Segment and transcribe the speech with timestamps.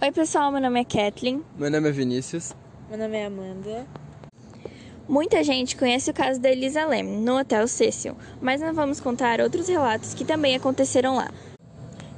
[0.00, 1.42] Oi, pessoal, meu nome é Kathleen.
[1.56, 2.54] Meu nome é Vinícius.
[2.88, 3.84] Meu nome é Amanda.
[5.08, 9.40] Muita gente conhece o caso da Elisa Lam no Hotel Cecil, mas nós vamos contar
[9.40, 11.32] outros relatos que também aconteceram lá.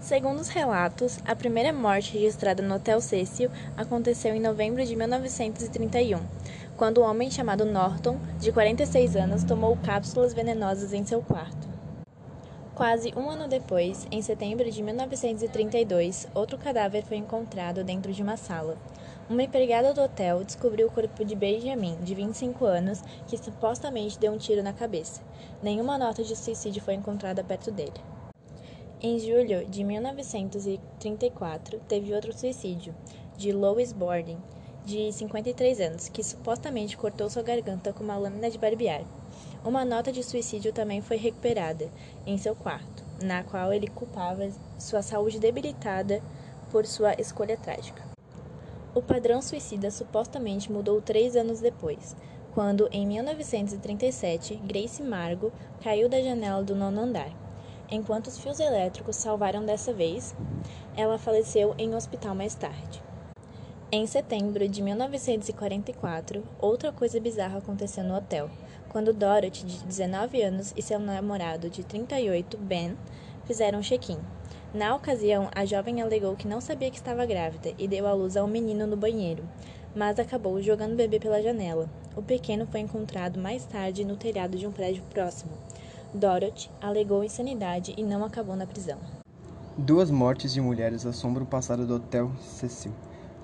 [0.00, 6.18] Segundo os relatos, a primeira morte registrada no Hotel Cecil aconteceu em novembro de 1931,
[6.76, 11.77] quando um homem chamado Norton, de 46 anos, tomou cápsulas venenosas em seu quarto.
[12.78, 18.36] Quase um ano depois, em setembro de 1932, outro cadáver foi encontrado dentro de uma
[18.36, 18.78] sala.
[19.28, 24.30] Uma empregada do hotel descobriu o corpo de Benjamin, de 25 anos, que supostamente deu
[24.30, 25.20] um tiro na cabeça.
[25.60, 28.00] Nenhuma nota de suicídio foi encontrada perto dele.
[29.02, 32.94] Em julho de 1934, teve outro suicídio,
[33.36, 34.38] de Lois Borden,
[34.84, 39.02] de 53 anos, que supostamente cortou sua garganta com uma lâmina de barbear.
[39.68, 41.90] Uma nota de suicídio também foi recuperada
[42.26, 46.22] em seu quarto, na qual ele culpava sua saúde debilitada
[46.70, 48.02] por sua escolha trágica.
[48.94, 52.16] O padrão suicida supostamente mudou três anos depois,
[52.54, 55.52] quando, em 1937, Grace Margo
[55.82, 57.30] caiu da janela do nono andar.
[57.90, 60.34] Enquanto os fios elétricos salvaram dessa vez,
[60.96, 63.02] ela faleceu em um hospital mais tarde.
[63.90, 68.50] Em setembro de 1944, outra coisa bizarra aconteceu no hotel
[68.90, 72.96] quando Dorothy, de 19 anos, e seu namorado, de 38, Ben,
[73.44, 74.18] fizeram check-in.
[74.74, 78.36] Na ocasião, a jovem alegou que não sabia que estava grávida e deu à luz
[78.36, 79.42] a um menino no banheiro,
[79.94, 81.88] mas acabou jogando o bebê pela janela.
[82.14, 85.52] O pequeno foi encontrado mais tarde no telhado de um prédio próximo.
[86.12, 88.98] Dorothy alegou insanidade e não acabou na prisão.
[89.78, 92.92] Duas mortes de mulheres assombram o passado do Hotel Cecil.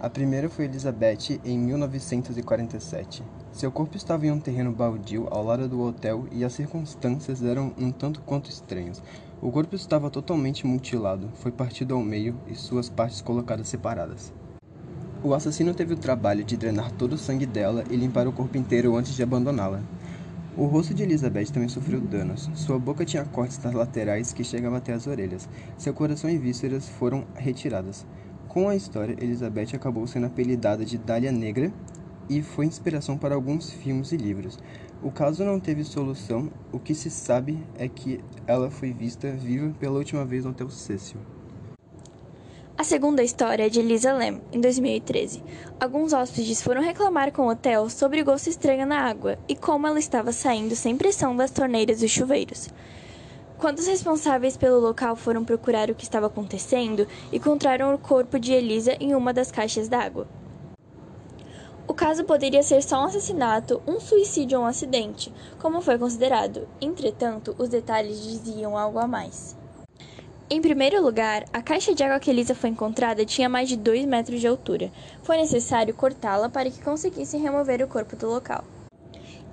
[0.00, 3.22] A primeira foi Elizabeth em 1947.
[3.52, 7.72] Seu corpo estava em um terreno baldio ao lado do hotel e as circunstâncias eram
[7.78, 9.00] um tanto quanto estranhas.
[9.40, 14.32] O corpo estava totalmente mutilado, foi partido ao meio e suas partes colocadas separadas.
[15.22, 18.58] O assassino teve o trabalho de drenar todo o sangue dela e limpar o corpo
[18.58, 19.80] inteiro antes de abandoná-la.
[20.56, 22.50] O rosto de Elizabeth também sofreu danos.
[22.54, 25.48] Sua boca tinha cortes nas laterais que chegavam até as orelhas.
[25.78, 28.04] Seu coração e vísceras foram retiradas.
[28.54, 31.72] Com a história, Elizabeth acabou sendo apelidada de Dália Negra
[32.30, 34.60] e foi inspiração para alguns filmes e livros.
[35.02, 39.74] O caso não teve solução, o que se sabe é que ela foi vista viva
[39.80, 41.18] pela última vez no Hotel Cecil.
[42.78, 45.42] A segunda história é de Lisa Lam, em 2013.
[45.80, 49.88] Alguns hóspedes foram reclamar com o hotel sobre o gosto estranho na água e como
[49.88, 52.68] ela estava saindo sem pressão das torneiras e chuveiros.
[53.58, 58.52] Quando os responsáveis pelo local foram procurar o que estava acontecendo, encontraram o corpo de
[58.52, 60.26] Elisa em uma das caixas d'água.
[61.86, 66.66] O caso poderia ser só um assassinato, um suicídio ou um acidente, como foi considerado.
[66.80, 69.56] Entretanto, os detalhes diziam algo a mais.
[70.50, 74.06] Em primeiro lugar, a caixa de água que Elisa foi encontrada tinha mais de 2
[74.06, 74.90] metros de altura.
[75.22, 78.64] Foi necessário cortá-la para que conseguissem remover o corpo do local.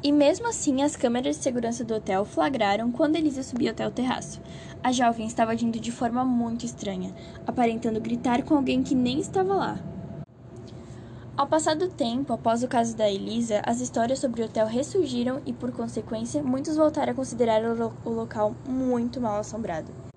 [0.00, 3.90] E mesmo assim, as câmeras de segurança do hotel flagraram quando Elisa subia até o
[3.90, 4.40] terraço.
[4.80, 7.12] A jovem estava agindo de forma muito estranha,
[7.44, 9.78] aparentando gritar com alguém que nem estava lá.
[11.36, 15.40] Ao passar do tempo, após o caso da Elisa, as histórias sobre o hotel ressurgiram
[15.44, 20.07] e, por consequência, muitos voltaram a considerar o local muito mal assombrado.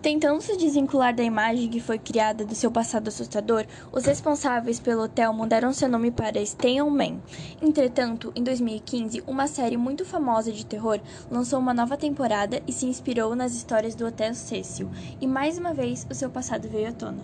[0.00, 5.02] Tentando se desvincular da imagem que foi criada do seu passado assustador, os responsáveis pelo
[5.02, 7.18] hotel mudaram seu nome para Stay Man.
[7.60, 12.86] Entretanto, em 2015, uma série muito famosa de terror lançou uma nova temporada e se
[12.86, 14.88] inspirou nas histórias do Hotel Cecil,
[15.20, 17.18] e mais uma vez o seu passado veio à tona.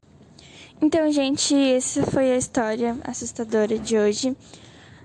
[0.82, 4.36] Então, gente, essa foi a história assustadora de hoje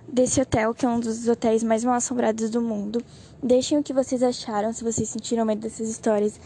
[0.07, 3.03] desse hotel, que é um dos hotéis mais mal assombrados do mundo.
[3.43, 6.39] Deixem o que vocês acharam, se vocês sentiram medo dessas histórias.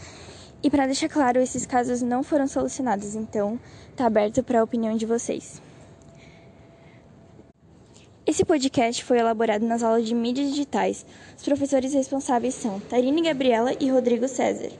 [0.64, 3.60] E para deixar claro, esses casos não foram solucionados, então
[3.94, 5.60] tá aberto para a opinião de vocês.
[8.26, 11.04] Esse podcast foi elaborado nas aulas de mídias digitais.
[11.36, 14.70] Os professores responsáveis são Tarine Gabriela e Rodrigo César.